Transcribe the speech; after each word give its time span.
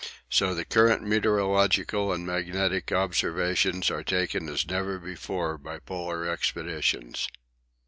So 0.31 0.55
the 0.55 0.65
current 0.65 1.03
meteorological 1.03 2.11
and 2.11 2.25
magnetic 2.25 2.91
observations 2.91 3.91
are 3.91 4.01
taken 4.03 4.49
as 4.49 4.65
never 4.67 4.97
before 4.97 5.59
by 5.59 5.77
Polar 5.77 6.27
expeditions. 6.27 7.27